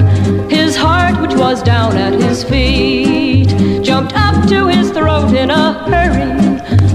his 0.47 0.75
heart 0.75 1.19
which 1.21 1.35
was 1.35 1.63
down 1.63 1.97
at 1.97 2.13
his 2.13 2.43
feet, 2.43 3.49
jumped 3.81 4.13
up 4.15 4.47
to 4.49 4.67
his 4.67 4.91
throat 4.91 5.33
in 5.33 5.49
a 5.49 5.73
hurry, 5.89 6.31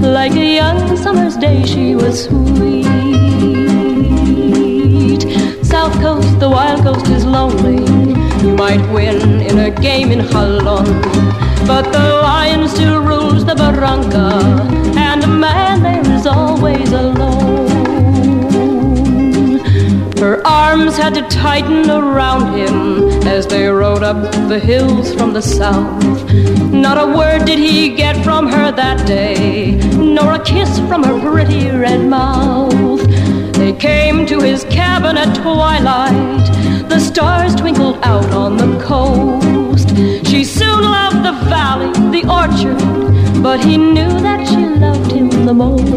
like 0.01 0.33
a 0.33 0.55
young 0.55 0.97
summer's 0.97 1.37
day 1.37 1.65
she 1.65 1.97
was 1.97 2.25
sweet. 2.25 3.58
Coast, 6.01 6.39
the 6.39 6.49
wild 6.49 6.83
coast 6.83 7.09
is 7.09 7.25
lonely. 7.25 7.83
You 8.43 8.55
might 8.55 8.81
win 8.93 9.41
in 9.41 9.59
a 9.59 9.71
game 9.71 10.13
in 10.13 10.21
Jalon, 10.21 10.87
but 11.67 11.91
the 11.93 12.21
lion 12.23 12.69
still 12.69 13.01
rules 13.03 13.45
the 13.45 13.57
barranca, 13.57 14.39
and 14.97 15.25
a 15.25 15.27
man 15.27 15.83
there 15.83 16.15
is 16.15 16.25
always 16.25 16.93
alone. 16.93 17.69
Her 20.19 20.47
arms 20.47 20.97
had 20.97 21.15
to 21.15 21.23
tighten 21.23 21.91
around 21.91 22.57
him 22.57 23.27
as 23.27 23.47
they 23.47 23.67
rode 23.67 24.05
up 24.05 24.31
the 24.49 24.59
hills 24.59 25.15
from 25.15 25.33
the 25.33 25.43
south. 25.43 26.03
Not 26.73 26.97
a 26.99 27.07
word 27.07 27.45
did 27.45 27.59
he 27.59 27.95
get 27.95 28.23
from 28.23 28.47
her 28.47 28.71
that 28.71 29.05
day, 29.07 29.77
nor 29.97 30.35
a 30.35 30.45
kiss 30.45 30.79
from 30.81 31.03
her 31.03 31.21
pretty 31.21 31.71
red 31.71 32.07
mouth. 32.07 33.01
Came 33.79 34.27
to 34.27 34.41
his 34.41 34.65
cabin 34.65 35.17
at 35.17 35.37
twilight. 35.37 36.47
The 36.89 36.99
stars 36.99 37.55
twinkled 37.55 37.99
out 38.03 38.29
on 38.33 38.57
the 38.57 38.77
coast. 38.83 39.91
She 40.27 40.43
soon 40.43 40.83
loved 40.83 41.25
the 41.25 41.33
valley, 41.49 41.93
the 42.11 42.27
orchard, 42.29 42.77
but 43.41 43.61
he 43.65 43.77
knew 43.77 44.09
that 44.21 44.49
she 44.49 44.57
loved 44.57 45.13
him 45.13 45.31
the 45.47 45.55
most. 45.55 45.89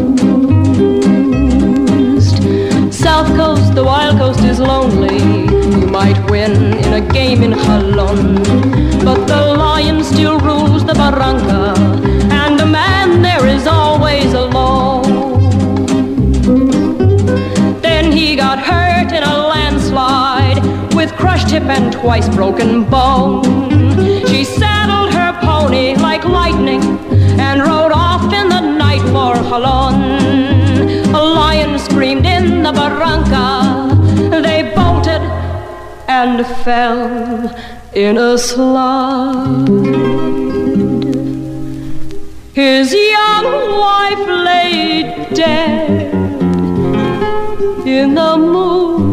South 2.94 3.26
coast, 3.34 3.74
the 3.74 3.82
wild 3.82 4.16
coast 4.18 4.44
is 4.44 4.60
lonely. 4.60 5.18
You 5.80 5.88
might 5.88 6.30
win 6.30 6.74
in 6.84 6.92
a 6.92 7.00
game 7.12 7.42
in 7.42 7.52
Jalon, 7.52 9.04
but 9.04 9.26
the 9.26 9.56
lion 9.58 10.04
still 10.04 10.38
rules 10.38 10.84
the 10.84 10.94
barranca, 10.94 11.74
crushed 21.22 21.50
hip 21.50 21.62
and 21.76 21.92
twice 21.92 22.28
broken 22.28 22.82
bone. 22.82 23.44
She 24.26 24.42
saddled 24.42 25.14
her 25.14 25.30
pony 25.40 25.94
like 25.94 26.24
lightning 26.24 26.82
and 27.38 27.60
rode 27.60 27.92
off 27.92 28.24
in 28.32 28.48
the 28.48 28.60
night 28.60 29.04
for 29.12 29.32
Jalon. 29.48 29.94
A 31.14 31.22
lion 31.38 31.78
screamed 31.78 32.26
in 32.26 32.64
the 32.64 32.72
barranca. 32.72 33.48
They 34.46 34.60
bolted 34.74 35.22
and 36.08 36.44
fell 36.64 37.00
in 37.94 38.18
a 38.18 38.36
slide. 38.36 39.68
His 42.52 42.92
young 42.92 43.46
wife 43.84 44.24
lay 44.48 45.28
dead 45.32 46.14
in 47.86 48.14
the 48.14 48.36
moonlight. 48.36 49.11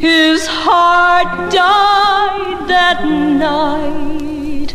His 0.00 0.46
heart 0.46 1.52
died 1.52 2.66
that 2.66 3.04
night 3.04 4.74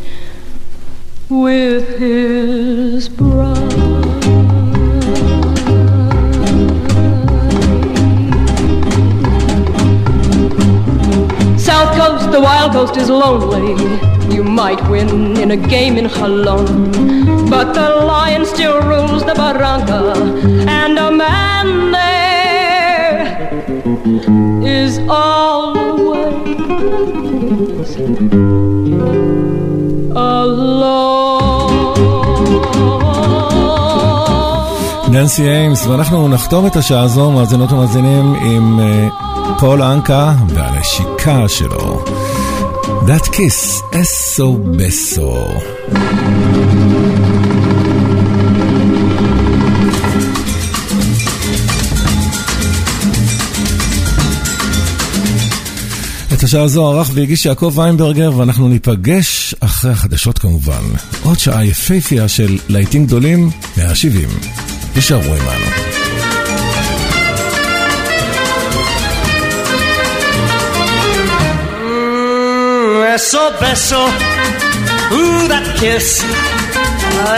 with 1.28 1.98
his 1.98 3.10
bride. 3.10 3.58
South 11.60 11.98
Coast, 11.98 12.32
the 12.32 12.40
wild 12.40 12.74
coast 12.74 12.96
is 12.96 13.10
lonely. 13.10 13.74
You 14.36 14.44
might 14.44 14.88
win 14.88 15.36
in 15.38 15.50
a 15.50 15.58
game 15.58 15.98
in 15.98 16.06
Jalon, 16.10 17.50
but 17.50 17.74
the 17.74 17.90
lion 18.06 18.46
still 18.46 18.84
rules 18.84 19.26
the 19.26 19.34
barranca, 19.34 20.14
and 20.70 21.00
a 21.00 21.10
man 21.12 21.92
there 21.92 22.15
is 24.66 25.00
always 25.10 25.86
alone. 30.16 31.06
ננסי 35.12 35.50
איימס, 35.50 35.88
ואנחנו 35.88 36.28
נחתום 36.28 36.66
את 36.68 36.76
השעה 36.76 37.02
הזו, 37.02 37.32
מאזינות 37.32 37.72
ומאזינים, 37.72 38.34
עם 38.34 38.80
אה, 38.80 39.08
פול 39.60 39.82
אנקה 39.82 40.34
והנשיקה 40.50 41.48
שלו. 41.48 42.04
That 43.08 43.30
kiss, 43.30 43.84
eso 43.94 44.48
beso. 44.78 45.34
את 56.56 56.60
השעה 56.60 56.66
הזו 56.66 56.92
ערך 56.92 57.10
והגיש 57.14 57.46
יעקב 57.46 57.74
ויינברגר, 57.76 58.32
ואנחנו 58.38 58.68
ניפגש 58.70 59.56
אחרי 59.60 59.92
החדשות 59.92 60.40
כמובן. 60.40 60.82
עוד 61.24 61.40
שעה 61.40 61.66
יפייפייה 61.66 62.28
של 62.28 62.58
להיטים 62.70 63.06
גדולים 63.06 63.50
מה-70. 63.78 64.48
תישארו 64.94 65.34
עמנו. 65.34 65.66
Eso 73.16 73.44
beso, 73.62 74.04
ooh 75.18 75.48
that 75.52 75.68
kiss. 75.80 76.08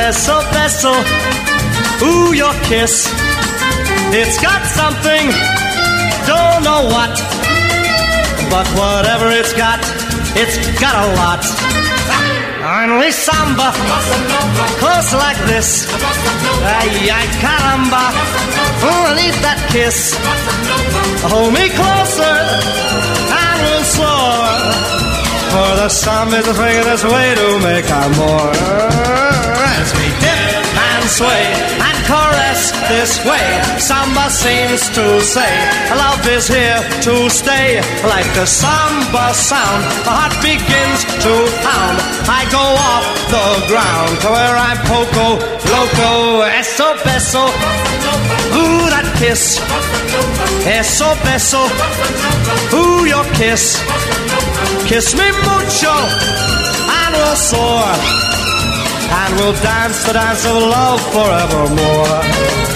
Eso 0.09 0.37
beso, 0.53 0.93
ooh 2.07 2.33
your 2.41 2.55
kiss. 2.69 2.93
It's 4.19 4.37
got 4.47 4.61
something, 4.79 5.25
don't 6.29 6.61
know 6.67 6.81
what, 6.95 7.36
but 8.49 8.67
whatever 8.75 9.27
it's 9.31 9.53
got, 9.53 9.79
it's 10.35 10.57
got 10.79 10.95
a 10.95 11.07
lot. 11.15 11.43
Only 12.67 13.11
samba, 13.11 13.71
close 14.79 15.13
like 15.13 15.37
this. 15.47 15.87
Ay, 16.63 17.09
ay, 17.09 17.27
caramba, 17.43 18.03
ooh, 18.83 19.07
I 19.07 19.15
need 19.15 19.35
that 19.45 19.59
kiss. 19.71 20.15
Hold 21.31 21.53
me 21.53 21.69
closer, 21.79 22.35
and 23.43 23.57
we'll 23.65 23.87
soar. 23.95 24.47
For 25.51 25.71
the 25.81 25.89
samba 25.89 26.37
is 26.39 26.45
the 26.45 26.53
thing 26.53 26.83
that's 26.83 27.03
way 27.03 27.35
to 27.35 27.47
make 27.63 27.89
our 27.91 28.09
more. 28.19 29.26
Sway 31.07 31.43
and 31.79 31.97
caress 32.05 32.71
this 32.91 33.23
way, 33.25 33.47
samba 33.79 34.29
seems 34.29 34.89
to 34.91 35.21
say, 35.21 35.51
love 35.95 36.25
is 36.27 36.47
here 36.47 36.79
to 37.07 37.29
stay. 37.29 37.79
Like 38.03 38.27
the 38.35 38.45
samba 38.45 39.33
sound, 39.33 39.83
the 40.05 40.11
heart 40.11 40.35
begins 40.43 40.99
to 41.23 41.33
pound. 41.63 41.97
I 42.27 42.43
go 42.51 42.63
off 42.91 43.05
the 43.31 43.47
ground 43.71 44.11
to 44.21 44.27
where 44.35 44.55
I'm 44.55 44.79
poco 44.87 45.27
loco, 45.71 46.41
eso 46.43 46.95
beso. 47.03 47.45
Ooh, 48.57 48.87
that 48.91 49.07
kiss, 49.19 49.59
eso 50.65 51.09
beso. 51.23 51.63
Ooh, 52.73 53.05
your 53.05 53.25
kiss. 53.35 53.79
Kiss 54.87 55.13
me 55.15 55.27
mucho, 55.43 55.95
and 56.99 57.13
we'll 57.15 57.35
soar, 57.35 57.91
and 59.09 59.35
we'll 59.39 59.53
dance 59.61 60.03
the 60.05 60.13
dance 60.13 60.45
of 60.45 60.55
love 60.55 61.01
forevermore. 61.13 62.67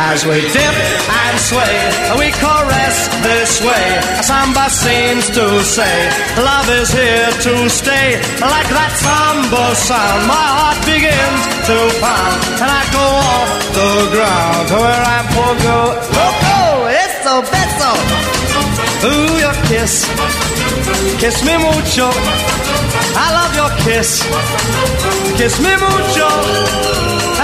as 0.00 0.24
we 0.24 0.40
dip 0.40 0.76
and 1.22 1.36
sway. 1.38 1.76
We 2.18 2.28
caress 2.40 2.96
this 3.22 3.60
way. 3.60 3.86
Samba 4.24 4.66
seems 4.70 5.28
to 5.36 5.44
say, 5.62 5.96
love 6.40 6.68
is 6.80 6.90
here 6.90 7.30
to 7.46 7.54
stay. 7.68 8.16
Like 8.40 8.68
that 8.72 8.92
samba 9.04 9.64
sound, 9.76 10.20
my 10.24 10.48
heart 10.58 10.80
begins 10.88 11.42
to 11.68 11.76
pound, 12.00 12.38
and 12.64 12.70
I 12.80 12.82
go 12.96 13.06
off 13.30 13.50
the 13.76 13.92
ground 14.14 14.62
to 14.72 14.76
where 14.84 15.04
I'm 15.14 15.26
pogo. 15.36 15.78
Loco, 16.16 16.58
it's 17.00 17.16
so 17.26 17.34
beso. 17.52 17.92
Ooh, 19.04 19.34
your 19.44 19.56
kiss, 19.68 19.94
kiss 21.20 21.36
me 21.44 21.54
mucho. 21.60 22.08
I 23.16 23.26
love 23.38 23.52
your 23.60 23.70
kiss, 23.84 24.10
kiss 25.38 25.54
me 25.60 25.72
mucho, 25.76 26.28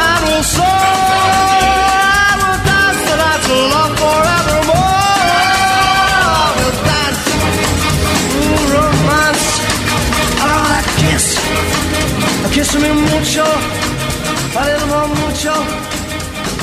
and 0.04 0.20
we'll 0.26 0.42
soar. 0.42 0.64
I 0.66 2.32
will 2.40 2.58
dance 2.70 3.00
the 3.08 3.16
dance 3.22 3.46
of 3.54 3.60
love 3.74 3.92
forevermore. 4.00 5.04
We'll 6.56 6.76
dance, 6.90 7.22
ooh, 8.36 8.64
romance. 8.74 9.46
I 10.40 10.44
love 10.52 10.66
that 10.72 10.86
kiss, 11.02 11.26
kiss 12.54 12.70
me 12.82 12.90
mucho, 13.10 13.46
a 14.56 14.62
little 14.68 14.88
more 14.94 15.08
mucho, 15.20 15.54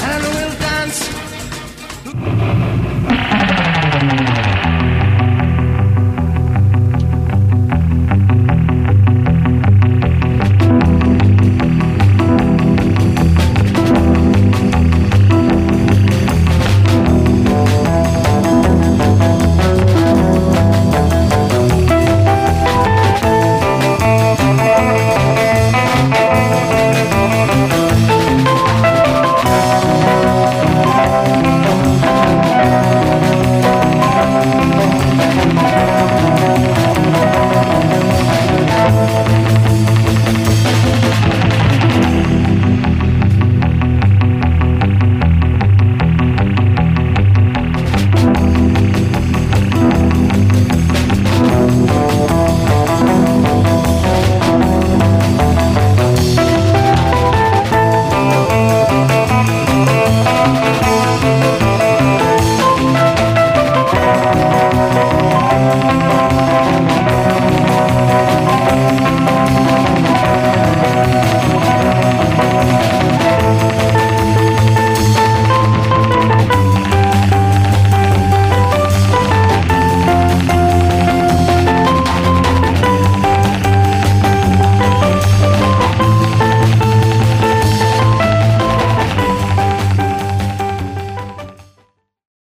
and 0.09 0.21
we'll 0.33 0.55
dance. 0.59 0.99